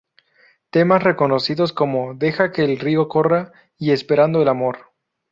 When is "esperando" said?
3.91-4.41